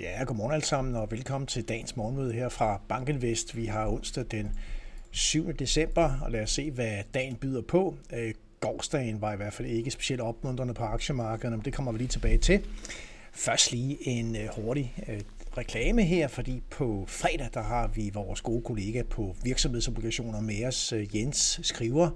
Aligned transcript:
Ja, 0.00 0.24
godmorgen 0.24 0.52
alle 0.52 0.66
sammen, 0.66 0.96
og 0.96 1.10
velkommen 1.10 1.46
til 1.46 1.68
dagens 1.68 1.96
morgenmøde 1.96 2.32
her 2.32 2.48
fra 2.48 2.80
Bankinvest. 2.88 3.56
Vi 3.56 3.66
har 3.66 3.86
onsdag 3.88 4.24
den 4.30 4.58
7. 5.10 5.52
december, 5.52 6.18
og 6.22 6.30
lad 6.30 6.42
os 6.42 6.50
se, 6.50 6.70
hvad 6.70 7.02
dagen 7.14 7.36
byder 7.36 7.62
på. 7.62 7.96
Øh, 8.12 8.34
Gårdsdagen 8.60 9.20
var 9.20 9.32
i 9.32 9.36
hvert 9.36 9.52
fald 9.52 9.68
ikke 9.68 9.90
specielt 9.90 10.20
opmuntrende 10.20 10.74
på 10.74 10.84
aktiemarkederne, 10.84 11.56
men 11.56 11.64
det 11.64 11.72
kommer 11.72 11.92
vi 11.92 11.98
lige 11.98 12.08
tilbage 12.08 12.38
til. 12.38 12.60
Først 13.32 13.72
lige 13.72 14.08
en 14.08 14.36
øh, 14.36 14.48
hurtig 14.56 14.94
øh, 15.08 15.20
reklame 15.58 16.02
her, 16.02 16.28
fordi 16.28 16.62
på 16.70 17.04
fredag 17.08 17.48
der 17.54 17.62
har 17.62 17.88
vi 17.88 18.10
vores 18.14 18.40
gode 18.40 18.62
kollega 18.62 19.02
på 19.02 19.36
virksomhedsobligationer 19.42 20.40
med 20.40 20.64
os, 20.64 20.94
Jens 21.14 21.60
Skriver. 21.62 22.10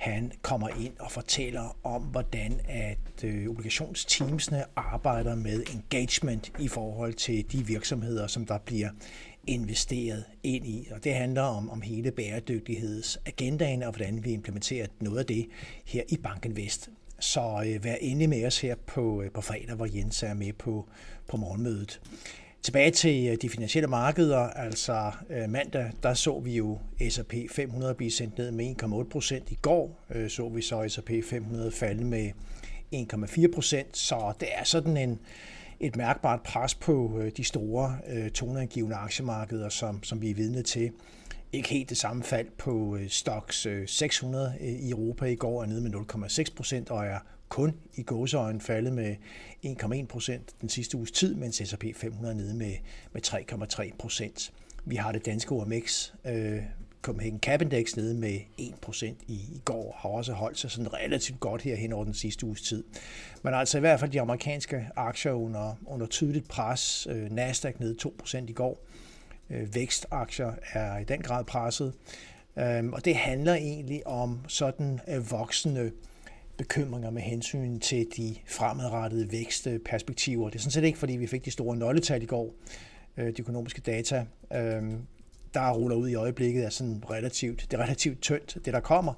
Han 0.00 0.32
kommer 0.42 0.68
ind 0.68 0.92
og 0.98 1.10
fortæller 1.10 1.76
om, 1.82 2.02
hvordan 2.02 2.60
at 2.68 3.24
øh, 3.24 3.48
obligationsteamsene 3.48 4.64
arbejder 4.76 5.34
med 5.34 5.64
engagement 5.74 6.52
i 6.58 6.68
forhold 6.68 7.14
til 7.14 7.52
de 7.52 7.66
virksomheder, 7.66 8.26
som 8.26 8.46
der 8.46 8.58
bliver 8.58 8.88
investeret 9.46 10.24
ind 10.42 10.66
i. 10.66 10.88
Og 10.90 11.04
det 11.04 11.14
handler 11.14 11.42
om, 11.42 11.70
om 11.70 11.82
hele 11.82 12.10
bæredygtighedsagendaen 12.10 13.82
og 13.82 13.90
hvordan 13.90 14.24
vi 14.24 14.32
implementerer 14.32 14.86
noget 15.00 15.18
af 15.18 15.26
det 15.26 15.46
her 15.84 16.02
i 16.08 16.16
Banken 16.16 16.56
Vest. 16.56 16.90
Så 17.18 17.62
øh, 17.66 17.84
vær 17.84 17.94
endelig 18.00 18.28
med 18.28 18.46
os 18.46 18.60
her 18.60 18.74
på, 18.86 19.22
øh, 19.22 19.30
på 19.30 19.40
fredag, 19.40 19.76
hvor 19.76 19.88
Jens 19.94 20.22
er 20.22 20.34
med 20.34 20.52
på, 20.52 20.88
på 21.28 21.36
morgenmødet. 21.36 22.00
Tilbage 22.62 22.90
til 22.90 23.28
øh, 23.28 23.36
de 23.42 23.48
finansielle 23.48 23.88
markeder, 23.88 24.38
altså 24.38 25.12
øh, 25.30 25.50
mandag, 25.50 25.92
der 26.02 26.14
så 26.14 26.40
vi 26.40 26.56
jo 26.56 26.78
S&P 27.10 27.34
500 27.50 27.94
blive 27.94 28.10
sendt 28.10 28.38
ned 28.38 28.50
med 28.50 28.74
1,8 28.82 29.08
procent. 29.08 29.50
I 29.50 29.58
går 29.62 30.04
øh, 30.10 30.30
så 30.30 30.48
vi 30.48 30.62
så 30.62 30.88
S&P 30.88 31.10
500 31.24 31.70
falde 31.70 32.04
med 32.04 32.30
1,4 32.94 33.54
procent, 33.54 33.96
så 33.96 34.32
det 34.40 34.48
er 34.52 34.64
sådan 34.64 34.96
en, 34.96 35.18
et 35.80 35.96
mærkbart 35.96 36.42
pres 36.42 36.74
på 36.74 37.22
de 37.36 37.44
store 37.44 37.98
toneangivende 38.30 38.96
aktiemarkeder, 38.96 39.68
som, 39.68 40.02
som 40.02 40.22
vi 40.22 40.30
er 40.30 40.34
vidne 40.34 40.62
til. 40.62 40.90
Ikke 41.52 41.68
helt 41.68 41.88
det 41.88 41.96
samme 41.96 42.22
fald 42.22 42.46
på 42.58 42.98
Stox 43.08 43.66
600 43.86 44.54
i 44.60 44.90
Europa 44.90 45.24
i 45.24 45.34
går, 45.34 45.62
er 45.62 45.66
nede 45.66 45.80
med 45.80 45.94
0,6 45.94 46.54
procent 46.56 46.90
og 46.90 47.06
er 47.06 47.18
kun 47.50 47.74
i 47.94 48.02
gåseøjen 48.02 48.60
faldet 48.60 48.92
med 48.92 49.16
1,1 49.66 50.06
procent 50.06 50.54
den 50.60 50.68
sidste 50.68 50.96
uges 50.96 51.10
tid, 51.10 51.34
mens 51.34 51.62
S&P 51.64 51.84
500 51.96 52.34
er 52.34 52.36
nede 52.36 52.54
med, 52.54 52.74
med 53.12 53.26
3,3 53.26 53.96
procent. 53.98 54.52
Vi 54.84 54.96
har 54.96 55.12
det 55.12 55.26
danske 55.26 55.52
OMX, 55.52 56.12
øh, 56.24 56.62
Copenhagen 57.02 57.40
Cap 57.40 57.62
Index 57.62 57.96
nede 57.96 58.14
med 58.14 58.38
1% 58.58 59.04
i, 59.26 59.34
i 59.34 59.62
går, 59.64 59.96
har 59.98 60.08
også 60.08 60.32
holdt 60.32 60.58
sig 60.58 60.70
sådan 60.70 60.94
relativt 60.94 61.40
godt 61.40 61.62
her 61.62 61.76
hen 61.76 61.92
over 61.92 62.04
den 62.04 62.14
sidste 62.14 62.46
uges 62.46 62.62
tid. 62.62 62.84
Men 63.42 63.54
altså 63.54 63.78
i 63.78 63.80
hvert 63.80 64.00
fald 64.00 64.10
de 64.10 64.20
amerikanske 64.20 64.88
aktier 64.96 65.32
under, 65.32 65.74
under 65.86 66.06
tydeligt 66.06 66.48
pres. 66.48 67.06
Øh, 67.10 67.30
Nasdaq 67.30 67.80
nede 67.80 67.96
2% 68.22 68.38
i 68.48 68.52
går. 68.52 68.78
Øh, 69.50 69.74
vækstaktier 69.74 70.52
er 70.72 70.98
i 70.98 71.04
den 71.04 71.22
grad 71.22 71.44
presset. 71.44 71.94
Øh, 72.56 72.84
og 72.86 73.04
det 73.04 73.16
handler 73.16 73.54
egentlig 73.54 74.06
om 74.06 74.40
sådan 74.48 75.00
øh, 75.08 75.30
voksende 75.30 75.92
bekymringer 76.60 77.10
med 77.10 77.22
hensyn 77.22 77.78
til 77.78 78.06
de 78.16 78.36
fremadrettede 78.46 79.32
vækstperspektiver. 79.32 80.48
Det 80.48 80.56
er 80.56 80.60
sådan 80.60 80.70
set 80.70 80.84
ikke, 80.84 80.98
fordi 80.98 81.16
vi 81.16 81.26
fik 81.26 81.44
de 81.44 81.50
store 81.50 81.76
nøgletal 81.76 82.22
i 82.22 82.26
går, 82.26 82.54
øh, 83.16 83.26
de 83.26 83.40
økonomiske 83.40 83.80
data, 83.80 84.26
øh, 84.54 84.82
der 85.54 85.72
ruller 85.72 85.96
ud 85.96 86.08
i 86.08 86.14
øjeblikket 86.14 86.64
er 86.64 86.70
sådan 86.70 87.02
relativt, 87.10 87.66
det 87.70 87.78
er 87.78 87.82
relativt 87.82 88.20
tyndt, 88.20 88.58
det 88.64 88.74
der 88.74 88.80
kommer. 88.80 89.12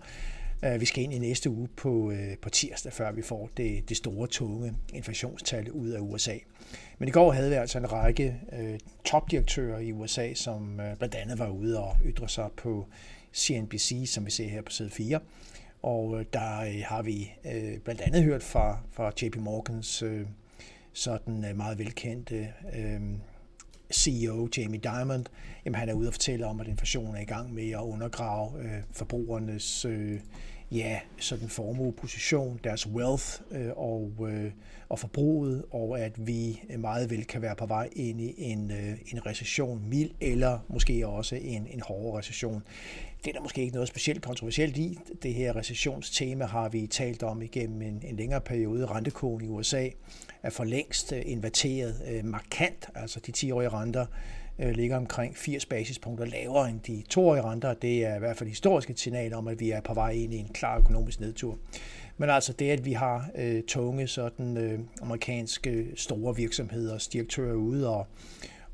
Øh, 0.64 0.80
vi 0.80 0.86
skal 0.86 1.04
ind 1.04 1.14
i 1.14 1.18
næste 1.18 1.50
uge 1.50 1.68
på, 1.76 2.12
på 2.42 2.50
tirsdag, 2.50 2.92
før 2.92 3.12
vi 3.12 3.22
får 3.22 3.50
det, 3.56 3.88
det 3.88 3.96
store, 3.96 4.26
tunge 4.26 4.74
inflationstal 4.92 5.70
ud 5.70 5.88
af 5.88 6.00
USA. 6.00 6.34
Men 6.98 7.08
i 7.08 7.12
går 7.12 7.32
havde 7.32 7.50
vi 7.50 7.54
altså 7.54 7.78
en 7.78 7.92
række 7.92 8.40
øh, 8.58 8.78
topdirektører 9.04 9.78
i 9.78 9.92
USA, 9.92 10.34
som 10.34 10.80
øh, 10.80 10.96
blandt 10.96 11.14
andet 11.14 11.38
var 11.38 11.48
ude 11.48 11.80
og 11.80 11.96
ytre 12.04 12.28
sig 12.28 12.48
på 12.56 12.86
CNBC, 13.34 14.02
som 14.06 14.26
vi 14.26 14.30
ser 14.30 14.48
her 14.48 14.62
på 14.62 14.72
side 14.72 14.90
4, 14.90 15.20
og 15.82 16.18
øh, 16.18 16.24
der 16.32 16.60
øh, 16.60 16.82
har 16.84 17.02
vi 17.02 17.32
øh, 17.44 17.78
blandt 17.78 18.00
andet 18.00 18.22
hørt 18.22 18.42
fra, 18.42 18.78
fra 18.90 19.12
JP 19.22 19.36
Morgans 19.36 20.04
sådan 20.94 21.56
meget 21.56 21.78
velkendte 21.78 22.52
CEO 23.92 24.48
Jamie 24.56 24.80
Dimon, 24.80 25.26
jamen 25.64 25.74
han 25.74 25.88
er 25.88 25.92
ude 25.92 26.08
og 26.08 26.14
fortælle 26.14 26.46
om, 26.46 26.60
at 26.60 26.68
inflationen 26.68 27.16
er 27.16 27.20
i 27.20 27.24
gang 27.24 27.54
med 27.54 27.70
at 27.70 27.80
undergrave 27.80 28.50
forbrugernes 28.90 29.86
ja, 30.72 31.00
sådan 31.18 31.48
formueposition, 31.48 32.60
deres 32.64 32.86
wealth 32.86 33.40
øh, 33.50 33.70
og, 33.76 34.12
øh, 34.30 34.50
og 34.88 34.98
forbruget, 34.98 35.64
og 35.70 36.00
at 36.00 36.26
vi 36.26 36.62
meget 36.78 37.10
vel 37.10 37.24
kan 37.24 37.42
være 37.42 37.56
på 37.56 37.66
vej 37.66 37.88
ind 37.92 38.20
i 38.20 38.34
en, 38.38 38.70
øh, 38.70 38.98
en 39.12 39.26
recession, 39.26 39.88
mild 39.88 40.10
eller 40.20 40.58
måske 40.68 41.06
også 41.06 41.36
en, 41.36 41.66
en 41.66 41.80
hårdere 41.80 42.18
recession. 42.18 42.62
Det 43.24 43.30
er 43.30 43.32
der 43.32 43.40
måske 43.40 43.60
ikke 43.60 43.74
noget 43.74 43.88
specielt 43.88 44.22
kontroversielt 44.22 44.76
i. 44.76 44.98
Det 45.22 45.34
her 45.34 45.56
recessionstema 45.56 46.44
har 46.44 46.68
vi 46.68 46.86
talt 46.86 47.22
om 47.22 47.42
igennem 47.42 47.82
en, 47.82 48.02
en 48.04 48.16
længere 48.16 48.40
periode. 48.40 48.86
Rentekogen 48.86 49.44
i 49.44 49.48
USA 49.48 49.88
er 50.42 50.50
for 50.50 50.64
længst 50.64 51.12
øh, 51.12 51.22
inverteret 51.24 52.02
øh, 52.08 52.24
markant, 52.24 52.88
altså 52.94 53.20
de 53.20 53.32
10-årige 53.36 53.68
renter 53.68 54.06
Øh, 54.58 54.70
ligger 54.70 54.96
omkring 54.96 55.36
80 55.36 55.66
basispunkter 55.66 56.24
lavere 56.24 56.70
end 56.70 56.80
de 56.80 57.02
toårige 57.08 57.42
renter. 57.42 57.74
Det 57.74 58.04
er 58.04 58.16
i 58.16 58.18
hvert 58.18 58.36
fald 58.36 58.48
historisk 58.48 58.90
et 58.90 59.00
signal 59.00 59.34
om, 59.34 59.48
at 59.48 59.60
vi 59.60 59.70
er 59.70 59.80
på 59.80 59.94
vej 59.94 60.10
ind 60.10 60.34
i 60.34 60.36
en 60.36 60.48
klar 60.48 60.78
økonomisk 60.78 61.20
nedtur. 61.20 61.58
Men 62.16 62.30
altså 62.30 62.52
det, 62.52 62.70
at 62.70 62.84
vi 62.84 62.92
har 62.92 63.30
øh, 63.34 63.62
tunge 63.62 64.06
sådan 64.06 64.56
øh, 64.56 64.78
amerikanske 65.02 65.70
øh, 65.70 65.86
store 65.96 66.36
virksomheder, 66.36 67.08
direktører 67.12 67.54
ude 67.54 67.88
og, 67.88 68.06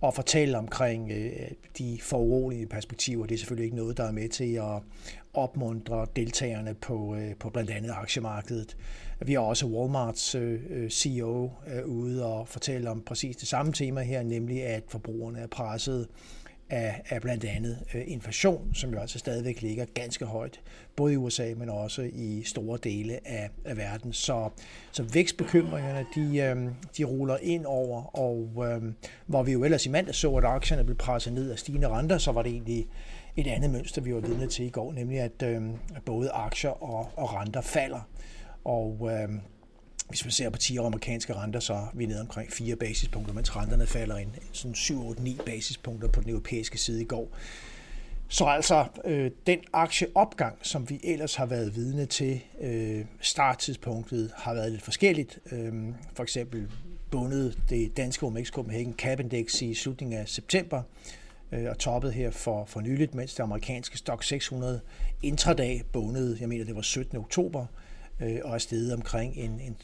og 0.00 0.14
fortælle 0.14 0.58
omkring 0.58 1.12
øh, 1.12 1.32
de 1.78 1.98
foruroligende 2.02 2.68
perspektiver. 2.68 3.26
Det 3.26 3.34
er 3.34 3.38
selvfølgelig 3.38 3.64
ikke 3.64 3.76
noget, 3.76 3.96
der 3.96 4.04
er 4.04 4.12
med 4.12 4.28
til 4.28 4.54
at 4.54 4.82
opmuntre 5.38 6.06
deltagerne 6.16 6.74
på, 6.74 7.14
øh, 7.14 7.34
på 7.40 7.50
blandt 7.50 7.70
andet 7.70 7.90
aktiemarkedet. 7.90 8.76
Vi 9.20 9.32
har 9.32 9.40
også 9.40 9.66
Walmarts 9.66 10.34
øh, 10.34 10.60
øh, 10.70 10.90
CEO 10.90 11.50
ude 11.86 12.26
og 12.26 12.48
fortælle 12.48 12.90
om 12.90 13.02
præcis 13.02 13.36
det 13.36 13.48
samme 13.48 13.72
tema 13.72 14.02
her, 14.02 14.22
nemlig 14.22 14.64
at 14.64 14.82
forbrugerne 14.88 15.38
er 15.38 15.46
presset 15.46 16.08
af, 16.70 17.02
af 17.08 17.20
blandt 17.20 17.44
andet 17.44 17.78
inflation, 18.06 18.74
som 18.74 18.90
jo 18.90 18.98
altså 18.98 19.18
stadigvæk 19.18 19.62
ligger 19.62 19.84
ganske 19.94 20.24
højt, 20.24 20.60
både 20.96 21.12
i 21.12 21.16
USA, 21.16 21.54
men 21.56 21.68
også 21.68 22.02
i 22.12 22.42
store 22.44 22.78
dele 22.84 23.28
af, 23.28 23.50
af 23.64 23.76
verden. 23.76 24.12
Så, 24.12 24.48
så 24.92 25.02
vækstbekymringerne, 25.02 26.06
de, 26.14 26.74
de 26.98 27.04
ruller 27.04 27.36
ind 27.42 27.64
over, 27.66 28.16
og 28.18 28.66
øh, 28.66 28.92
hvor 29.26 29.42
vi 29.42 29.52
jo 29.52 29.64
ellers 29.64 29.86
i 29.86 29.88
mandag 29.88 30.14
så, 30.14 30.34
at 30.34 30.44
aktierne 30.44 30.84
blev 30.84 30.96
presset 30.96 31.32
ned 31.32 31.50
af 31.50 31.58
stigende 31.58 31.88
renter, 31.88 32.18
så 32.18 32.32
var 32.32 32.42
det 32.42 32.52
egentlig 32.52 32.86
et 33.40 33.46
andet 33.46 33.70
mønster, 33.70 34.02
vi 34.02 34.14
var 34.14 34.20
vidne 34.20 34.46
til 34.46 34.64
i 34.64 34.70
går, 34.70 34.92
nemlig 34.92 35.20
at 35.20 35.42
øh, 35.42 35.62
både 36.04 36.30
aktier 36.30 36.70
og, 36.70 37.10
og 37.16 37.34
renter 37.34 37.60
falder. 37.60 38.00
Og 38.64 39.10
øh, 39.12 39.28
hvis 40.08 40.24
man 40.24 40.32
ser 40.32 40.50
på 40.50 40.58
10 40.58 40.78
år 40.78 40.86
amerikanske 40.86 41.34
renter, 41.34 41.60
så 41.60 41.74
er 41.74 41.90
vi 41.94 42.06
nede 42.06 42.20
omkring 42.20 42.52
4 42.52 42.76
basispunkter, 42.76 43.34
mens 43.34 43.56
renterne 43.56 43.86
falder 43.86 44.16
ind 44.16 44.30
sådan 44.52 44.74
7-8-9 44.74 45.44
basispunkter 45.44 46.08
på 46.08 46.20
den 46.20 46.30
europæiske 46.30 46.78
side 46.78 47.00
i 47.00 47.04
går. 47.04 47.28
Så 48.28 48.44
altså 48.44 48.86
øh, 49.04 49.30
den 49.46 49.58
aktieopgang, 49.72 50.58
som 50.62 50.90
vi 50.90 51.00
ellers 51.04 51.34
har 51.34 51.46
været 51.46 51.76
vidne 51.76 52.06
til, 52.06 52.40
øh, 52.60 53.04
starttidspunktet 53.20 54.30
har 54.36 54.54
været 54.54 54.70
lidt 54.72 54.82
forskelligt. 54.82 55.38
Øh, 55.52 55.72
for 56.14 56.22
eksempel 56.22 56.70
bundet 57.10 57.58
det 57.68 57.96
danske 57.96 58.26
OMX 58.26 58.50
Copenhagen 58.50 58.94
Cap 58.98 59.20
Index 59.20 59.62
i 59.62 59.74
slutningen 59.74 60.18
af 60.18 60.28
september 60.28 60.82
Øh, 61.52 61.70
og 61.70 61.78
toppet 61.78 62.12
her 62.12 62.30
for, 62.30 62.64
for 62.64 62.80
nyligt, 62.80 63.14
mens 63.14 63.34
det 63.34 63.42
amerikanske 63.42 63.98
Stock 63.98 64.24
600 64.24 64.80
intradag 65.22 65.82
bundede, 65.92 66.36
jeg 66.40 66.48
mener 66.48 66.64
det 66.64 66.76
var 66.76 66.82
17. 66.82 67.18
oktober, 67.18 67.66
øh, 68.20 68.38
og 68.44 68.54
er 68.54 68.58
steget 68.58 68.94
omkring 68.94 69.36
en, 69.36 69.60
en 69.60 69.76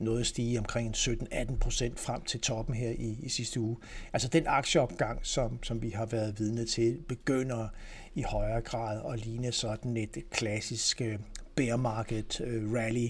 noget 0.00 0.20
at 0.20 0.26
stige 0.26 0.58
omkring 0.58 0.94
17-18 0.94 1.56
procent 1.58 2.00
frem 2.00 2.22
til 2.22 2.40
toppen 2.40 2.74
her 2.74 2.90
i, 2.90 3.16
i 3.22 3.28
sidste 3.28 3.60
uge. 3.60 3.76
Altså 4.12 4.28
den 4.28 4.44
aktieopgang, 4.46 5.18
som, 5.22 5.62
som 5.62 5.82
vi 5.82 5.90
har 5.90 6.06
været 6.06 6.38
vidne 6.38 6.64
til, 6.66 6.98
begynder 7.08 7.68
i 8.14 8.22
højere 8.22 8.60
grad 8.60 9.12
at 9.12 9.26
ligne 9.26 9.52
sådan 9.52 9.96
et 9.96 10.16
klassisk 10.30 11.00
øh, 11.00 11.18
bear 11.54 11.76
market 11.76 12.40
øh, 12.40 12.72
rally, 12.72 13.08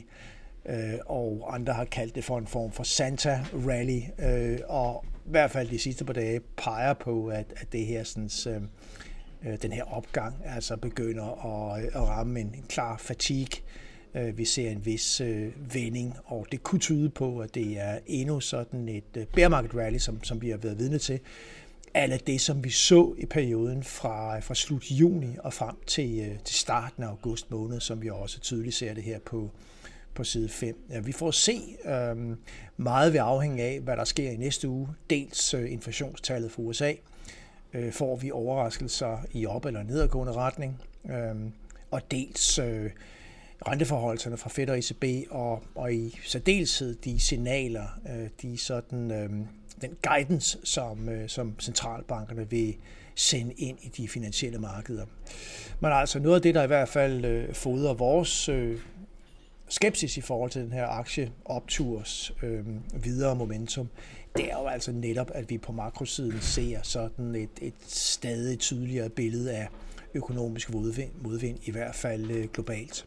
øh, 0.66 0.98
og 1.06 1.54
andre 1.54 1.72
har 1.72 1.84
kaldt 1.84 2.14
det 2.14 2.25
for 2.25 2.38
en 2.38 2.46
form 2.46 2.72
for 2.72 2.82
Santa 2.82 3.44
rally, 3.54 4.00
øh, 4.19 4.58
og 4.69 5.04
hvert 5.24 5.50
fald 5.50 5.69
de 5.69 5.78
sidste 5.78 6.04
par 6.04 6.12
dage 6.12 6.40
peger 6.56 6.94
på, 6.94 7.26
at, 7.26 7.46
at 7.56 7.72
det 7.72 7.86
her 7.86 8.04
sådan, 8.04 8.30
øhm, 8.48 8.69
øh, 9.46 9.62
den 9.62 9.72
her 9.72 9.84
opgang 9.84 10.36
altså 10.44 10.76
begynder 10.76 11.46
at, 11.46 11.84
øh, 11.84 11.90
at 11.94 12.08
ramme 12.08 12.40
en, 12.40 12.46
en 12.46 12.64
klar 12.69 12.96
fatigue 12.96 13.62
Øh, 14.14 14.38
vi 14.38 14.44
ser 14.44 14.70
en 14.70 14.86
vis 14.86 15.20
øh, 15.20 15.74
vending, 15.74 16.16
og 16.24 16.46
det 16.52 16.62
kunne 16.62 16.78
tyde 16.78 17.10
på, 17.10 17.38
at 17.38 17.54
det 17.54 17.80
er 17.80 17.98
endnu 18.06 18.40
sådan 18.40 18.88
et 18.88 19.16
øh, 19.16 19.26
bear 19.26 19.48
market 19.48 19.74
rally, 19.74 19.98
som, 19.98 20.24
som 20.24 20.42
vi 20.42 20.50
har 20.50 20.56
været 20.56 20.78
vidne 20.78 20.98
til. 20.98 21.20
Alt 21.94 22.26
det, 22.26 22.40
som 22.40 22.64
vi 22.64 22.70
så 22.70 23.14
i 23.19 23.26
perioden 23.26 23.82
fra, 23.82 24.40
fra 24.40 24.54
slut 24.54 24.90
juni 24.90 25.36
og 25.38 25.52
frem 25.52 25.76
til, 25.86 26.20
øh, 26.20 26.38
til 26.44 26.54
starten 26.56 27.02
af 27.02 27.08
august 27.08 27.50
måned, 27.50 27.80
som 27.80 28.02
vi 28.02 28.10
også 28.10 28.40
tydeligt 28.40 28.74
ser 28.74 28.94
det 28.94 29.02
her 29.02 29.19
på, 29.19 29.50
på 30.14 30.24
side 30.24 30.48
5. 30.48 30.76
Ja, 30.90 31.00
vi 31.00 31.12
får 31.12 31.30
se. 31.30 31.60
Øh, 31.84 32.36
meget 32.76 33.12
ved 33.12 33.20
afhænge 33.22 33.62
af, 33.62 33.80
hvad 33.80 33.96
der 33.96 34.04
sker 34.04 34.30
i 34.30 34.36
næste 34.36 34.68
uge. 34.68 34.88
Dels 35.10 35.54
øh, 35.54 35.72
inflationstallet 35.72 36.50
for 36.50 36.62
USA. 36.62 36.92
Øh, 37.74 37.92
får 37.92 38.16
vi 38.16 38.30
overraskelser 38.30 39.18
i 39.32 39.46
op- 39.46 39.64
eller 39.64 39.82
nedadgående 39.82 40.32
retning. 40.32 40.82
Øh, 41.10 41.34
og 41.90 42.10
dels 42.10 42.58
øh, 42.58 42.90
renteforholdene 43.68 44.36
fra 44.36 44.50
Fed 44.50 44.68
og 44.68 44.78
ECB, 44.78 45.04
og, 45.30 45.62
og 45.74 45.94
i 45.94 46.18
særdeleshed 46.24 46.94
de 46.94 47.20
signaler, 47.20 48.00
øh, 48.10 48.28
de 48.42 48.58
sådan, 48.58 49.10
øh, 49.10 49.30
den 49.80 49.96
guidance, 50.02 50.58
som, 50.64 51.08
øh, 51.08 51.28
som 51.28 51.60
centralbankerne 51.60 52.50
vil 52.50 52.74
sende 53.14 53.52
ind 53.52 53.78
i 53.82 53.88
de 53.88 54.08
finansielle 54.08 54.58
markeder. 54.58 55.06
Men 55.80 55.92
altså 55.92 56.18
noget 56.18 56.36
af 56.36 56.42
det, 56.42 56.54
der 56.54 56.62
i 56.62 56.66
hvert 56.66 56.88
fald 56.88 57.24
øh, 57.24 57.54
fodrer 57.54 57.94
vores 57.94 58.48
øh, 58.48 58.78
skepsis 59.72 60.16
i 60.16 60.20
forhold 60.20 60.50
til 60.50 60.62
den 60.62 60.72
her 60.72 60.86
aktieopturs 60.86 62.32
øh, 62.42 62.64
videre 63.04 63.36
momentum, 63.36 63.88
det 64.36 64.52
er 64.52 64.58
jo 64.58 64.66
altså 64.66 64.92
netop, 64.92 65.30
at 65.34 65.50
vi 65.50 65.58
på 65.58 65.72
makrosiden 65.72 66.40
ser 66.40 66.78
sådan 66.82 67.34
et, 67.34 67.50
et 67.60 67.74
stadig 67.86 68.58
tydeligere 68.58 69.08
billede 69.08 69.52
af 69.52 69.69
økonomisk 70.14 70.72
modvind, 70.72 71.10
modvind 71.22 71.58
i 71.64 71.70
hvert 71.70 71.94
fald 71.94 72.30
øh, 72.30 72.48
globalt. 72.52 73.06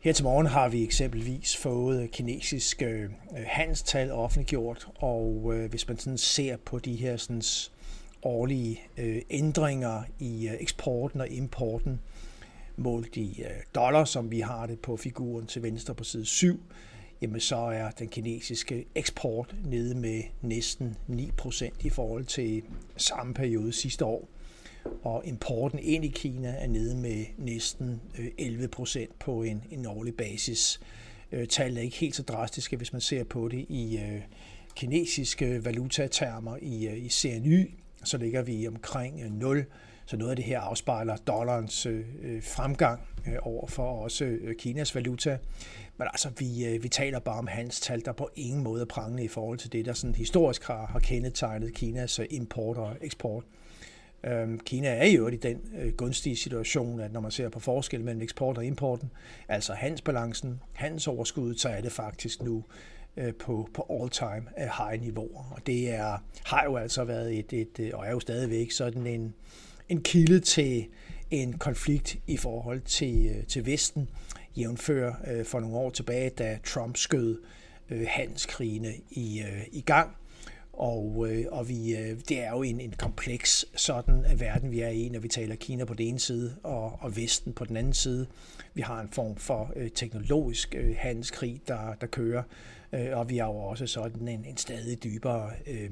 Her 0.00 0.12
til 0.12 0.24
morgen 0.24 0.46
har 0.46 0.68
vi 0.68 0.84
eksempelvis 0.84 1.56
fået 1.56 2.10
kinesiske 2.10 2.86
øh, 2.86 3.10
handelstal 3.46 4.10
offentliggjort, 4.10 4.88
og 4.94 5.52
øh, 5.54 5.70
hvis 5.70 5.88
man 5.88 5.98
sådan 5.98 6.18
ser 6.18 6.56
på 6.56 6.78
de 6.78 6.96
her 6.96 7.16
sådan, 7.16 7.42
årlige 8.22 8.80
øh, 8.98 9.22
ændringer 9.30 10.02
i 10.18 10.48
øh, 10.48 10.54
eksporten 10.60 11.20
og 11.20 11.28
importen, 11.28 12.00
målt 12.76 13.16
i 13.16 13.42
øh, 13.42 13.50
dollar, 13.74 14.04
som 14.04 14.30
vi 14.30 14.40
har 14.40 14.66
det 14.66 14.80
på 14.80 14.96
figuren 14.96 15.46
til 15.46 15.62
venstre 15.62 15.94
på 15.94 16.04
side 16.04 16.24
7, 16.24 16.60
jamen 17.22 17.40
så 17.40 17.56
er 17.56 17.90
den 17.90 18.08
kinesiske 18.08 18.84
eksport 18.94 19.54
nede 19.64 19.94
med 19.94 20.22
næsten 20.42 20.96
9% 21.08 21.70
i 21.80 21.90
forhold 21.90 22.24
til 22.24 22.62
samme 22.96 23.34
periode 23.34 23.72
sidste 23.72 24.04
år. 24.04 24.28
Og 25.02 25.22
importen 25.26 25.78
ind 25.78 26.04
i 26.04 26.08
Kina 26.08 26.48
er 26.48 26.66
nede 26.66 26.96
med 26.96 27.24
næsten 27.38 28.00
øh, 28.18 28.26
11% 28.40 29.06
på 29.18 29.42
en, 29.42 29.64
en 29.70 29.86
årlig 29.86 30.14
basis. 30.14 30.80
Øh, 31.32 31.46
Tallet 31.46 31.78
er 31.78 31.82
ikke 31.82 31.96
helt 31.96 32.16
så 32.16 32.22
drastiske, 32.22 32.76
hvis 32.76 32.92
man 32.92 33.00
ser 33.00 33.24
på 33.24 33.48
det 33.48 33.66
i 33.68 34.00
kinesiske 34.76 35.64
valutatermer 35.64 36.56
i, 36.62 36.96
i 36.96 37.08
CNY, 37.08 37.70
så 38.04 38.18
ligger 38.18 38.42
vi 38.42 38.68
omkring 38.68 39.38
0. 39.38 39.64
Så 40.06 40.16
noget 40.16 40.30
af 40.30 40.36
det 40.36 40.44
her 40.44 40.60
afspejler 40.60 41.16
dollarens 41.16 41.86
øh, 41.86 42.04
øh, 42.22 42.42
fremgang 42.42 43.00
øh, 43.28 43.36
over 43.42 43.66
for 43.66 44.02
også 44.02 44.24
øh, 44.24 44.56
Kinas 44.56 44.94
valuta. 44.94 45.38
Men 45.96 46.08
altså, 46.10 46.30
vi, 46.38 46.66
øh, 46.66 46.82
vi 46.82 46.88
taler 46.88 47.18
bare 47.18 47.38
om 47.38 47.46
handelstal, 47.46 48.04
der 48.04 48.12
på 48.12 48.30
ingen 48.36 48.62
måde 48.62 48.80
er 48.80 48.86
prangende 48.86 49.24
i 49.24 49.28
forhold 49.28 49.58
til 49.58 49.72
det, 49.72 49.84
der 49.84 49.92
sådan 49.92 50.14
historisk 50.14 50.66
har, 50.66 50.86
har 50.86 50.98
kendetegnet 50.98 51.74
Kinas 51.74 52.18
øh, 52.18 52.26
import 52.30 52.76
og 52.76 52.96
eksport. 53.00 53.44
Øhm, 54.24 54.60
Kina 54.60 54.88
er 54.88 55.06
jo 55.06 55.28
i 55.28 55.36
den 55.36 55.60
øh, 55.78 55.92
gunstige 55.92 56.36
situation, 56.36 57.00
at 57.00 57.12
når 57.12 57.20
man 57.20 57.30
ser 57.30 57.48
på 57.48 57.60
forskel 57.60 58.04
mellem 58.04 58.22
eksport 58.22 58.58
og 58.58 58.64
importen, 58.64 59.10
altså 59.48 59.72
handelsbalancen, 59.72 60.60
handelsoverskuddet, 60.72 61.60
så 61.60 61.68
er 61.68 61.80
det 61.80 61.92
faktisk 61.92 62.42
nu 62.42 62.64
på, 63.38 63.68
på 63.74 63.86
all-time 64.02 64.48
high 64.58 65.00
niveauer. 65.00 65.52
Og 65.56 65.66
det 65.66 65.94
er, 65.94 66.18
har 66.44 66.64
jo 66.64 66.76
altså 66.76 67.04
været 67.04 67.38
et, 67.38 67.52
et, 67.52 67.94
og 67.94 68.06
er 68.06 68.10
jo 68.10 68.20
stadigvæk 68.20 68.70
sådan 68.70 69.06
en, 69.06 69.34
en 69.92 70.02
kilde 70.02 70.40
til 70.40 70.86
en 71.30 71.58
konflikt 71.58 72.16
i 72.26 72.36
forhold 72.36 72.80
til, 72.80 73.26
øh, 73.26 73.46
til 73.46 73.66
Vesten, 73.66 74.08
jævnfører 74.56 75.14
øh, 75.26 75.44
for 75.44 75.60
nogle 75.60 75.76
år 75.76 75.90
tilbage, 75.90 76.30
da 76.30 76.58
Trump 76.64 76.96
skød 76.96 77.40
øh, 77.90 78.06
handelskrigene 78.08 78.92
i, 79.10 79.42
i 79.72 79.80
gang. 79.80 80.10
Og, 80.72 81.28
og 81.50 81.68
vi, 81.68 81.96
det 82.28 82.44
er 82.44 82.50
jo 82.50 82.62
en, 82.62 82.80
en 82.80 82.92
kompleks 82.98 83.64
sådan 83.76 84.24
verden, 84.36 84.70
vi 84.70 84.80
er 84.80 84.88
i, 84.88 85.08
når 85.08 85.20
vi 85.20 85.28
taler 85.28 85.54
Kina 85.54 85.84
på 85.84 85.94
den 85.94 86.06
ene 86.06 86.18
side 86.18 86.56
og, 86.62 86.98
og 87.00 87.16
Vesten 87.16 87.52
på 87.52 87.64
den 87.64 87.76
anden 87.76 87.92
side. 87.92 88.26
Vi 88.74 88.82
har 88.82 89.00
en 89.00 89.08
form 89.08 89.36
for 89.36 89.74
teknologisk 89.94 90.74
handelskrig, 90.96 91.60
der, 91.68 91.94
der 92.00 92.06
kører, 92.06 92.42
Øh, 92.92 93.18
og 93.18 93.30
vi 93.30 93.36
har 93.36 93.46
jo 93.46 93.56
også 93.56 93.86
sådan 93.86 94.28
en, 94.28 94.44
en 94.44 94.56
stadig 94.56 95.04
dybere, 95.04 95.50
øh, 95.66 95.90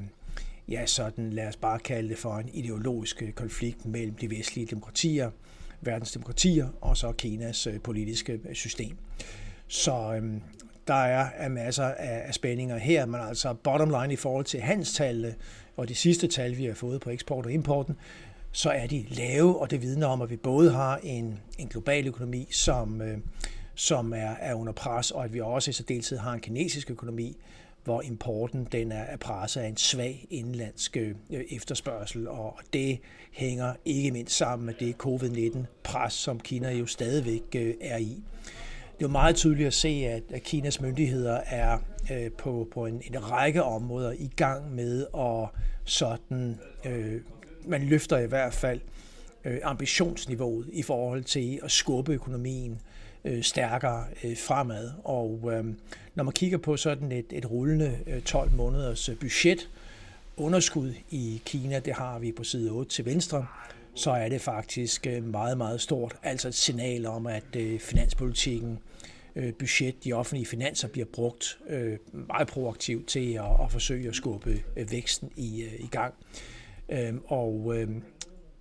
ja 0.70 0.86
sådan 0.86 1.30
lad 1.30 1.48
os 1.48 1.56
bare 1.56 1.78
kalde 1.78 2.08
det 2.08 2.18
for 2.18 2.34
en 2.34 2.48
ideologisk 2.52 3.22
øh, 3.22 3.32
konflikt 3.32 3.86
mellem 3.86 4.14
de 4.14 4.30
vestlige 4.30 4.66
demokratier, 4.66 5.30
verdens 5.80 6.12
demokratier, 6.12 6.68
og 6.80 6.96
så 6.96 7.12
Kinas 7.12 7.66
øh, 7.66 7.80
politiske 7.80 8.40
øh, 8.48 8.54
system. 8.54 8.96
Så 9.68 10.14
øhm, 10.16 10.42
der 10.86 10.94
er, 10.94 11.28
er 11.36 11.48
masser 11.48 11.84
af, 11.84 12.22
af 12.26 12.34
spændinger 12.34 12.78
her, 12.78 13.06
men 13.06 13.20
altså 13.20 13.54
bottom 13.54 13.90
line 14.00 14.12
i 14.12 14.16
forhold 14.16 14.44
til 14.44 14.60
handelstallene 14.60 15.34
og 15.76 15.88
de 15.88 15.94
sidste 15.94 16.26
tal, 16.26 16.56
vi 16.56 16.64
har 16.64 16.74
fået 16.74 17.00
på 17.00 17.10
eksport 17.10 17.46
og 17.46 17.52
importen, 17.52 17.96
så 18.52 18.70
er 18.70 18.86
de 18.86 19.06
lave, 19.08 19.58
og 19.58 19.70
det 19.70 19.82
vidner 19.82 20.06
om, 20.06 20.22
at 20.22 20.30
vi 20.30 20.36
både 20.36 20.72
har 20.72 21.00
en, 21.02 21.38
en 21.58 21.68
global 21.68 22.06
økonomi, 22.06 22.48
som, 22.50 23.02
øh, 23.02 23.18
som 23.74 24.12
er, 24.12 24.34
er 24.40 24.54
under 24.54 24.72
pres, 24.72 25.10
og 25.10 25.24
at 25.24 25.34
vi 25.34 25.40
også 25.40 25.70
i 25.70 25.72
særdeleshed 25.72 26.18
har 26.18 26.32
en 26.32 26.40
kinesisk 26.40 26.90
økonomi, 26.90 27.36
hvor 27.84 28.02
importen 28.02 28.68
den 28.72 28.92
er, 28.92 29.16
presset 29.16 29.60
af 29.60 29.68
en 29.68 29.76
svag 29.76 30.26
indlandsk 30.30 30.96
øh, 30.96 31.14
efterspørgsel, 31.30 32.28
og 32.28 32.58
det 32.72 32.98
hænger 33.32 33.74
ikke 33.84 34.10
mindst 34.10 34.36
sammen 34.36 34.66
med 34.66 34.74
det 34.80 34.94
covid-19-pres, 34.98 36.12
som 36.12 36.40
Kina 36.40 36.72
jo 36.72 36.86
stadigvæk 36.86 37.42
øh, 37.56 37.74
er 37.80 37.96
i. 37.96 38.22
Det 39.00 39.06
er 39.06 39.08
jo 39.08 39.12
meget 39.12 39.36
tydeligt 39.36 39.66
at 39.66 39.74
se, 39.74 39.88
at, 40.32 40.42
Kinas 40.42 40.80
myndigheder 40.80 41.40
er 41.46 41.78
øh, 42.12 42.30
på, 42.30 42.68
på 42.72 42.86
en, 42.86 43.02
en 43.04 43.30
række 43.30 43.62
områder 43.62 44.12
i 44.12 44.30
gang 44.36 44.74
med 44.74 45.06
at 45.18 45.60
sådan, 45.84 46.58
øh, 46.86 47.20
man 47.66 47.82
løfter 47.82 48.18
i 48.18 48.26
hvert 48.26 48.54
fald 48.54 48.80
øh, 49.44 49.58
ambitionsniveauet 49.62 50.68
i 50.72 50.82
forhold 50.82 51.24
til 51.24 51.60
at 51.62 51.70
skubbe 51.70 52.12
økonomien 52.12 52.80
øh, 53.24 53.42
stærkere 53.42 54.04
øh, 54.24 54.36
fremad. 54.36 54.90
Og 55.04 55.50
øh, 55.52 55.64
når 56.14 56.24
man 56.24 56.32
kigger 56.32 56.58
på 56.58 56.76
sådan 56.76 57.12
et, 57.12 57.26
et 57.30 57.50
rullende 57.50 57.98
øh, 58.06 58.22
12 58.22 58.52
måneders 58.52 59.08
øh, 59.08 59.16
budget, 59.16 59.68
underskud 60.36 60.94
i 61.10 61.42
Kina, 61.44 61.78
det 61.78 61.94
har 61.94 62.18
vi 62.18 62.32
på 62.32 62.44
side 62.44 62.70
8 62.70 62.90
til 62.90 63.04
venstre, 63.04 63.46
så 63.94 64.10
er 64.10 64.28
det 64.28 64.40
faktisk 64.40 65.06
øh, 65.06 65.24
meget, 65.24 65.58
meget 65.58 65.80
stort. 65.80 66.16
Altså 66.22 66.48
et 66.48 66.54
signal 66.54 67.06
om, 67.06 67.26
at 67.26 67.56
øh, 67.56 67.80
finanspolitikken, 67.80 68.78
øh, 69.36 69.52
budget, 69.54 70.04
de 70.04 70.12
offentlige 70.12 70.46
finanser 70.46 70.88
bliver 70.88 71.06
brugt 71.12 71.58
meget 72.12 72.48
proaktivt 72.48 73.08
til 73.08 73.32
at, 73.32 73.64
at 73.64 73.72
forsøge 73.72 74.08
at 74.08 74.14
skubbe 74.14 74.62
væksten 74.90 75.30
i, 75.36 75.64
i 75.78 75.86
gang. 75.86 76.14
Øhm, 76.90 77.20
og 77.26 77.72
øhm, 77.76 78.02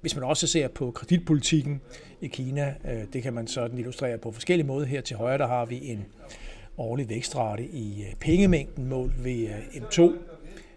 hvis 0.02 0.16
man 0.16 0.24
også 0.24 0.48
ser 0.48 0.68
på 0.68 0.92
kreditpolitikken 0.92 1.82
i 2.22 2.28
Kina, 2.28 2.76
øh, 2.86 3.04
det 3.14 3.24
kan 3.24 3.34
man 3.34 3.48
sådan 3.48 3.78
illustrere 3.78 4.18
på 4.18 4.32
forskellige 4.32 4.68
måder. 4.68 4.86
Her 4.86 5.02
til 5.02 5.18
højre 5.18 5.38
der 5.38 5.48
har 5.48 5.66
vi 5.66 5.90
en 5.90 6.06
årlig 6.78 7.10
vækstrate 7.10 7.66
i 7.66 8.04
øh, 8.04 8.16
pengemængden 8.16 8.86
målt 8.86 9.24
ved 9.24 9.48
øh, 9.48 9.82
M2. 9.82 10.14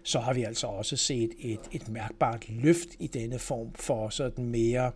Så 0.03 0.19
har 0.19 0.33
vi 0.33 0.43
altså 0.43 0.67
også 0.67 0.97
set 0.97 1.31
et, 1.39 1.59
et 1.71 1.89
mærkbart 1.89 2.49
løft 2.49 2.87
i 2.99 3.07
denne 3.07 3.39
form 3.39 3.73
for 3.75 4.09
sådan 4.09 4.45
mere 4.45 4.91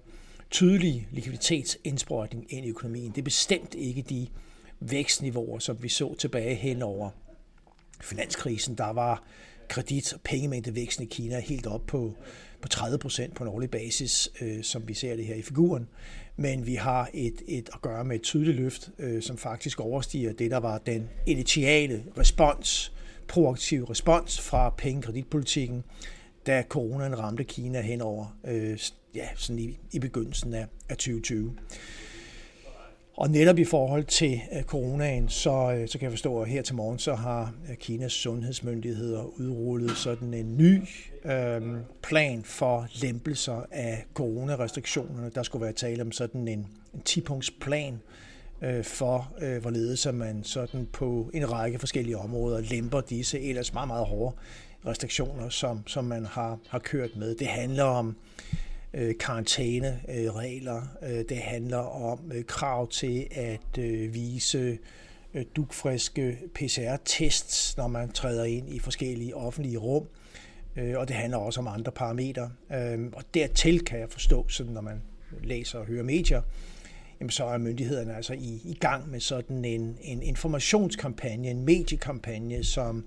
tydelig 0.52 1.08
likviditetsindsprøjtning 1.12 2.54
ind 2.54 2.66
i 2.66 2.70
økonomien. 2.70 3.12
Det 3.12 3.18
er 3.18 3.24
bestemt 3.24 3.76
ikke 3.76 4.02
de 4.02 4.28
vækstniveauer, 4.80 5.60
som 5.60 5.84
vi 5.84 5.90
så 5.90 6.16
tilbage 6.16 6.56
hen 6.56 6.82
over 6.82 7.10
finanskrisen. 8.02 8.76
Der 8.76 8.94
var 8.94 9.24
kredit- 9.68 10.14
og 10.14 10.22
pengemængdevæksten 10.22 11.04
i 11.04 11.08
Kina 11.08 11.40
helt 11.40 11.68
op 11.68 11.86
på 11.88 12.14
på 12.62 12.68
30 12.68 12.98
procent 12.98 13.36
på 13.36 13.44
en 13.44 13.50
årlig 13.50 13.72
basis, 13.72 14.30
øh, 14.42 14.64
som 14.64 14.88
vi 14.88 14.94
ser 14.94 15.16
det 15.16 15.26
her 15.26 15.36
i 15.36 15.42
figuren. 15.42 15.88
Men 16.36 16.66
vi 16.66 16.76
har 16.76 17.10
et, 17.14 17.42
et 17.48 17.70
at 17.74 17.82
gøre 17.82 18.06
med 18.06 18.16
et 18.16 18.22
tydeligt 18.22 18.58
løft, 18.58 18.90
øh, 19.00 19.22
som 19.22 19.38
faktisk 19.38 19.80
overstiger 19.80 20.34
det, 20.34 20.52
der 20.52 20.58
var 20.58 20.78
den 20.78 21.10
initiale 21.26 22.04
respons, 22.18 22.94
proaktiv 23.28 23.84
respons 23.84 24.42
fra 24.42 24.70
pengekreditpolitikken, 24.70 25.84
da 26.48 26.64
coronaen 26.70 27.20
ramte 27.20 27.44
Kina 27.44 27.82
henover 27.82 28.38
øh, 28.48 28.80
ja, 29.16 29.28
sådan 29.36 29.60
i, 29.60 29.80
i 29.92 30.00
begyndelsen 30.00 30.54
af, 30.54 30.68
af 30.90 30.98
2020. 30.98 31.54
Og 33.18 33.30
netop 33.30 33.60
i 33.60 33.64
forhold 33.64 34.04
til 34.04 34.42
øh, 34.54 34.64
coronaen, 34.64 35.30
så, 35.30 35.72
øh, 35.72 35.88
så 35.88 35.98
kan 35.98 36.04
jeg 36.04 36.12
forstå, 36.12 36.42
at 36.42 36.50
her 36.50 36.62
til 36.62 36.76
morgen, 36.76 37.00
så 37.00 37.16
har 37.16 37.54
øh, 37.70 37.76
Kinas 37.76 38.14
sundhedsmyndigheder 38.14 39.24
udrullet 39.24 39.98
sådan 39.98 40.34
en 40.34 40.58
ny 40.58 40.82
øh, 41.26 41.62
plan 42.04 42.44
for 42.44 42.88
lempelser 43.02 43.66
af 43.72 44.06
coronarestriktionerne. 44.14 45.32
Der 45.36 45.44
skulle 45.44 45.64
være 45.64 45.74
tale 45.74 46.02
om 46.02 46.12
sådan 46.12 46.48
en, 46.48 46.68
en 46.94 47.02
10-punkts 47.10 47.54
plan 47.62 48.00
øh, 48.62 48.84
for, 48.84 49.34
øh, 49.42 49.62
hvorledes 49.62 50.08
man 50.14 50.44
sådan 50.44 50.88
på 50.94 51.30
en 51.34 51.52
række 51.52 51.80
forskellige 51.80 52.18
områder 52.18 52.62
lemper 52.62 53.02
disse 53.02 53.40
ellers 53.40 53.74
meget, 53.74 53.88
meget 53.88 54.06
hårde 54.06 54.36
restriktioner, 54.88 55.50
som, 55.50 55.88
som 55.88 56.04
man 56.04 56.26
har, 56.26 56.60
har 56.70 56.80
kørt 56.80 57.16
med. 57.16 57.36
Det 57.36 57.48
handler 57.48 57.84
om 57.84 58.16
Øh, 58.94 59.18
karantæneregler. 59.20 60.82
Øh, 61.04 61.18
øh, 61.18 61.26
det 61.30 61.38
handler 61.38 61.78
om 61.78 62.32
krav 62.48 62.88
til 62.90 63.28
at 63.32 63.78
vise 64.14 64.78
dukfriske 65.34 65.48
dugfriske 65.56 66.38
PCR-tests, 66.56 67.78
når 67.78 67.88
man 67.88 68.12
træder 68.12 68.44
ind 68.44 68.70
i 68.70 68.80
forskellige 68.80 69.36
offentlige 69.36 69.78
rum. 69.78 70.08
Og 70.96 71.08
det 71.08 71.16
handler 71.16 71.38
også 71.38 71.60
om 71.60 71.68
andre 71.68 71.92
parametre. 71.92 72.52
Og 73.14 73.24
dertil 73.34 73.86
kan 73.86 74.00
jeg 74.00 74.10
forstå, 74.10 74.46
sådan 74.50 74.74
når 74.74 74.82
man 74.82 75.02
læser 75.44 75.80
og 75.80 75.86
hører 75.86 76.04
medier, 76.04 76.42
jamen 77.20 77.30
så 77.30 77.46
er 77.46 77.58
myndighederne 77.58 78.16
altså 78.16 78.34
i, 78.34 78.62
i 78.66 78.78
gang 78.80 79.10
med 79.12 79.20
sådan 79.20 79.66
en, 79.66 79.98
en 80.02 80.24
informationskampagne, 80.24 81.50
en 81.50 81.66
mediekampagne, 81.66 82.64
som, 82.64 83.06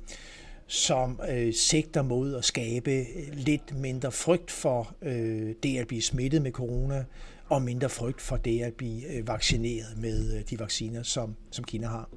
som 0.71 1.21
øh, 1.31 1.55
sigter 1.55 2.03
mod 2.03 2.35
at 2.35 2.45
skabe 2.45 2.91
øh, 2.91 3.05
lidt 3.33 3.79
mindre 3.79 4.12
frygt 4.12 4.50
for 4.50 4.95
øh, 5.03 5.55
det 5.62 5.79
at 5.79 5.87
blive 5.87 6.03
smittet 6.03 6.43
med 6.43 6.53
corona, 6.53 7.05
og 7.49 7.62
mindre 7.62 7.89
frygt 7.89 8.21
for 8.21 8.37
det 8.37 8.62
at 8.62 8.75
blive 8.75 9.17
øh, 9.17 9.29
vaccineret 9.29 9.99
med 9.99 10.37
øh, 10.37 10.43
de 10.50 10.59
vacciner, 10.59 11.03
som, 11.03 11.37
som 11.50 11.65
Kina 11.65 11.87
har. 11.87 12.09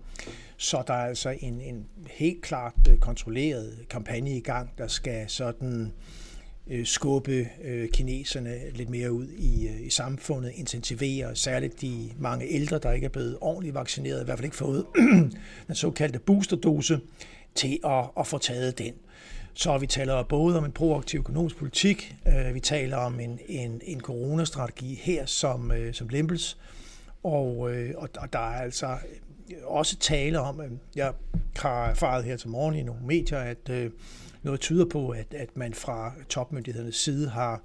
Så 0.58 0.84
der 0.88 0.94
er 0.94 1.06
altså 1.06 1.38
en, 1.40 1.62
en 1.62 1.86
helt 2.08 2.42
klart 2.42 2.74
øh, 2.90 2.98
kontrolleret 2.98 3.86
kampagne 3.90 4.38
i 4.38 4.42
gang, 4.42 4.70
der 4.78 4.88
skal 4.88 5.30
sådan 5.30 5.94
øh, 6.68 6.86
skubbe 6.86 7.48
øh, 7.64 7.90
kineserne 7.90 8.60
lidt 8.74 8.90
mere 8.90 9.12
ud 9.12 9.28
i, 9.28 9.70
i 9.86 9.90
samfundet, 9.90 10.52
intensivere 10.56 11.36
særligt 11.36 11.82
de 11.82 12.10
mange 12.20 12.48
ældre, 12.48 12.78
der 12.78 12.92
ikke 12.92 13.06
er 13.06 13.10
blevet 13.10 13.38
ordentligt 13.42 13.76
vaccineret, 13.76 14.22
i 14.22 14.26
hvert 14.26 14.38
fald 14.38 14.46
ikke 14.46 14.58
fået 14.58 14.86
den 15.68 15.76
såkaldte 15.76 16.20
boosterdose, 16.20 17.00
til 17.56 17.80
at, 17.86 18.06
at 18.20 18.28
få 18.28 18.38
taget 18.38 18.78
den. 18.78 18.94
Så 19.54 19.78
vi 19.78 19.88
taler 19.88 20.24
både 20.24 20.58
om 20.58 20.66
en 20.66 20.72
proaktiv 20.72 21.20
økonomisk 21.20 21.58
politik, 21.58 22.16
øh, 22.28 22.54
vi 22.54 22.60
taler 22.60 22.98
om 22.98 23.20
en, 23.20 23.40
en, 23.48 23.82
en 23.84 24.02
coronastrategi 24.02 25.00
her 25.04 25.26
som, 25.26 25.72
øh, 25.72 25.94
som 25.94 26.10
lempels, 26.10 26.58
og, 27.24 27.74
øh, 27.74 27.94
og, 27.98 28.10
og 28.18 28.34
der 28.34 28.40
er 28.40 28.62
altså 28.62 28.88
øh, 28.88 29.58
også 29.64 29.98
tale 29.98 30.40
om, 30.40 30.60
at 30.60 30.70
jeg 30.96 31.14
har 31.56 31.86
erfaret 31.86 32.24
her 32.24 32.38
til 32.38 32.50
morgen 32.50 32.76
i 32.76 32.84
nogle 32.84 33.02
medier, 33.06 33.40
at 33.40 33.70
øh, 33.70 33.92
noget 34.44 34.60
tyder 34.60 34.86
på, 34.86 35.10
at, 35.10 35.34
at 35.34 35.58
man 35.58 35.74
fra 35.74 36.14
topmyndighedernes 36.30 36.96
side 36.96 37.30
har 37.30 37.62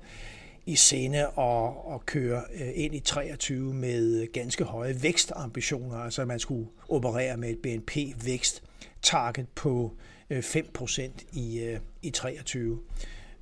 i 0.67 0.77
scene 0.77 1.41
at, 1.41 1.73
at 1.95 2.07
køre 2.07 2.43
øh, 2.55 2.71
ind 2.75 2.95
i 2.95 3.01
23 3.01 3.75
med 3.75 4.33
ganske 4.33 4.65
høje 4.65 5.03
vækstambitioner, 5.03 5.97
altså 5.97 6.23
at 6.23 6.29
man 6.29 6.39
skulle 6.39 6.69
operere 6.89 7.37
med 7.37 7.51
et 7.51 7.59
BNP-vækst 7.59 8.63
target 9.03 9.47
på 9.55 9.95
øh, 10.31 10.39
5% 10.39 11.25
i, 11.33 11.61
øh, 11.61 11.81
i 12.03 12.11
23. 12.11 12.79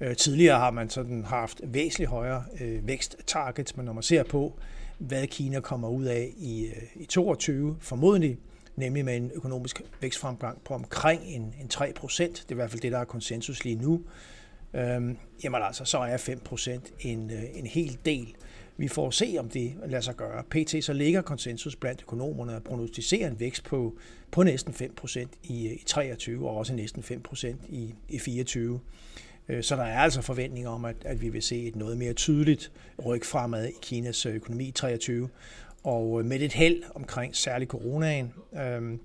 Øh, 0.00 0.16
tidligere 0.16 0.58
har 0.58 0.70
man 0.70 0.90
sådan 0.90 1.24
haft 1.24 1.60
væsentligt 1.64 2.10
højere 2.10 2.44
væksttargets, 2.82 3.76
men 3.76 3.86
når 3.86 3.92
man 3.92 4.02
ser 4.02 4.22
på, 4.22 4.58
hvad 4.98 5.26
Kina 5.26 5.60
kommer 5.60 5.88
ud 5.88 6.04
af 6.04 6.32
i, 6.36 6.70
i 6.94 7.04
22, 7.04 7.76
formodentlig, 7.80 8.38
nemlig 8.76 9.04
med 9.04 9.16
en 9.16 9.30
økonomisk 9.34 9.82
vækstfremgang 10.00 10.60
på 10.64 10.74
omkring 10.74 11.22
en, 11.24 11.54
en 11.60 11.68
3 11.68 11.92
procent. 11.96 12.36
Det 12.36 12.48
er 12.48 12.52
i 12.52 12.54
hvert 12.54 12.70
fald 12.70 12.80
det, 12.80 12.92
der 12.92 12.98
er 12.98 13.04
konsensus 13.04 13.64
lige 13.64 13.76
nu. 13.76 14.02
Øhm, 14.74 15.16
jamen 15.44 15.62
altså, 15.62 15.84
så 15.84 15.98
er 15.98 16.16
5 16.16 16.40
procent 16.40 16.92
en, 17.00 17.30
en 17.54 17.66
hel 17.66 17.98
del. 18.04 18.34
Vi 18.78 18.88
får 18.88 19.10
se, 19.10 19.36
om 19.38 19.48
det 19.48 19.74
lader 19.86 20.00
sig 20.00 20.16
gøre. 20.16 20.42
PT 20.50 20.84
så 20.84 20.92
ligger 20.92 21.22
konsensus 21.22 21.76
blandt 21.76 22.02
økonomerne 22.02 22.56
og 22.56 22.62
prognostiserer 22.62 23.30
en 23.30 23.40
vækst 23.40 23.64
på, 23.64 23.96
på 24.30 24.42
næsten 24.42 24.74
5% 24.74 25.26
i, 25.42 25.68
i 25.68 25.82
23 25.86 26.48
og 26.48 26.56
også 26.56 26.74
næsten 26.74 27.02
5% 27.02 27.46
i, 27.68 27.94
i 28.08 28.18
24. 28.18 28.80
Øh, 29.48 29.62
så 29.62 29.76
der 29.76 29.82
er 29.82 29.98
altså 29.98 30.22
forventninger 30.22 30.70
om, 30.70 30.84
at, 30.84 30.96
at 31.04 31.22
vi 31.22 31.28
vil 31.28 31.42
se 31.42 31.62
et 31.66 31.76
noget 31.76 31.98
mere 31.98 32.12
tydeligt 32.12 32.72
ryg 33.06 33.24
fremad 33.24 33.66
i 33.68 33.72
Kinas 33.82 34.26
øh, 34.26 34.34
økonomi 34.34 34.64
i 34.68 34.70
23. 34.70 35.28
Og 35.84 36.20
øh, 36.20 36.26
med 36.26 36.40
et 36.40 36.52
held 36.52 36.82
omkring 36.94 37.36
særlig 37.36 37.68
coronaen, 37.68 38.32
øh, 38.54 38.98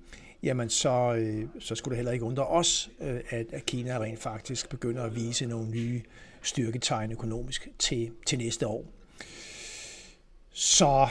jamen 0.43 0.69
så, 0.69 1.15
øh, 1.15 1.45
så 1.59 1.75
skulle 1.75 1.91
det 1.91 1.97
heller 1.97 2.11
ikke 2.11 2.25
undre 2.25 2.47
os, 2.47 2.91
øh, 3.01 3.19
at, 3.29 3.45
at 3.53 3.65
Kina 3.65 3.99
rent 3.99 4.19
faktisk 4.19 4.69
begynder 4.69 5.03
at 5.03 5.15
vise 5.15 5.45
nogle 5.45 5.69
nye 5.69 6.01
styrketegn 6.41 7.11
økonomisk 7.11 7.67
til, 7.79 8.11
til 8.25 8.37
næste 8.37 8.67
år. 8.67 9.00
Så 10.53 11.07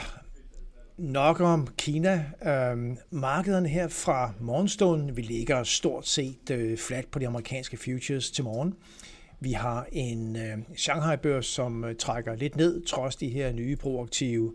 nok 0.97 1.39
om 1.39 1.67
Kina. 1.77 2.25
Øhm, 2.45 2.97
markederne 3.11 3.69
her 3.69 3.87
fra 3.87 4.33
morgenstunden, 4.39 5.17
vi 5.17 5.21
ligger 5.21 5.63
stort 5.63 6.07
set 6.07 6.49
øh, 6.51 6.77
flat 6.77 7.05
på 7.11 7.19
de 7.19 7.27
amerikanske 7.27 7.77
futures 7.77 8.31
til 8.31 8.43
morgen. 8.43 8.73
Vi 9.39 9.51
har 9.51 9.87
en 9.91 10.35
øh, 10.35 10.57
Shanghai-børs, 10.75 11.45
som 11.45 11.83
øh, 11.83 11.95
trækker 11.95 12.35
lidt 12.35 12.55
ned, 12.55 12.85
trods 12.85 13.15
de 13.15 13.29
her 13.29 13.51
nye 13.51 13.75
proaktive 13.75 14.53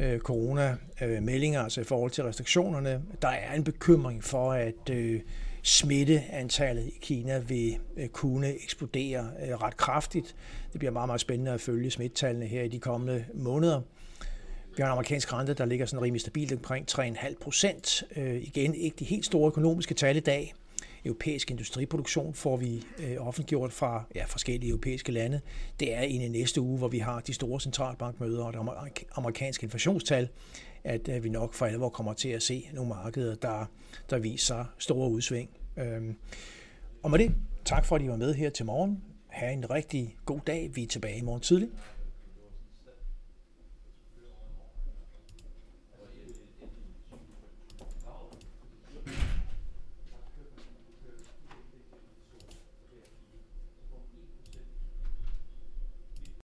øh, 0.00 0.18
corona-meldinger, 0.18 1.60
altså 1.60 1.80
i 1.80 1.84
forhold 1.84 2.10
til 2.10 2.24
restriktionerne. 2.24 3.02
Der 3.22 3.28
er 3.28 3.54
en 3.54 3.64
bekymring 3.64 4.24
for, 4.24 4.52
at 4.52 4.90
øh, 4.90 5.20
smitteantallet 5.62 6.86
i 6.86 6.98
Kina 7.00 7.38
vil 7.38 7.78
øh, 7.96 8.08
kunne 8.08 8.54
eksplodere 8.54 9.30
øh, 9.46 9.54
ret 9.54 9.76
kraftigt. 9.76 10.36
Det 10.72 10.78
bliver 10.78 10.92
meget, 10.92 11.08
meget 11.08 11.20
spændende 11.20 11.52
at 11.52 11.60
følge 11.60 11.90
smittetallene 11.90 12.46
her 12.46 12.62
i 12.62 12.68
de 12.68 12.78
kommende 12.78 13.24
måneder. 13.34 13.80
Vi 14.76 14.82
har 14.82 14.86
en 14.88 14.92
amerikansk 14.92 15.32
rente, 15.32 15.54
der 15.54 15.64
ligger 15.64 15.86
sådan 15.86 16.02
rimelig 16.02 16.20
stabilt 16.20 16.52
omkring 16.52 16.90
3,5 16.90 17.34
procent. 17.40 18.04
Øh, 18.16 18.42
igen, 18.42 18.74
ikke 18.74 18.96
de 18.98 19.04
helt 19.04 19.26
store 19.26 19.46
økonomiske 19.46 19.94
tal 19.94 20.16
i 20.16 20.20
dag. 20.20 20.54
Europæisk 21.04 21.50
industriproduktion 21.50 22.34
får 22.34 22.56
vi 22.56 22.86
øh, 22.98 23.26
offentliggjort 23.26 23.72
fra 23.72 24.04
ja, 24.14 24.24
forskellige 24.24 24.70
europæiske 24.70 25.12
lande. 25.12 25.40
Det 25.80 25.94
er 25.94 26.00
en 26.00 26.20
i 26.20 26.28
næste 26.28 26.60
uge, 26.60 26.78
hvor 26.78 26.88
vi 26.88 26.98
har 26.98 27.20
de 27.20 27.34
store 27.34 27.60
centralbankmøder 27.60 28.44
og 28.44 28.52
det 28.52 28.60
amerikanske 29.14 29.64
inflationstal, 29.64 30.28
at 30.84 31.08
øh, 31.08 31.24
vi 31.24 31.28
nok 31.28 31.54
for 31.54 31.66
alvor 31.66 31.88
kommer 31.88 32.12
til 32.12 32.28
at 32.28 32.42
se 32.42 32.68
nogle 32.72 32.88
markeder, 32.88 33.34
der, 33.34 33.66
der 34.10 34.18
viser 34.18 34.64
store 34.78 35.10
udsving. 35.10 35.50
Øhm, 35.76 36.16
og 37.02 37.10
med 37.10 37.18
det, 37.18 37.34
tak 37.64 37.84
for 37.84 37.96
at 37.96 38.02
I 38.02 38.08
var 38.08 38.16
med 38.16 38.34
her 38.34 38.50
til 38.50 38.66
morgen. 38.66 39.02
Ha' 39.28 39.52
en 39.52 39.70
rigtig 39.70 40.16
god 40.24 40.40
dag. 40.46 40.70
Vi 40.74 40.82
er 40.82 40.86
tilbage 40.86 41.18
i 41.18 41.22
morgen 41.22 41.40
tidlig. 41.40 41.68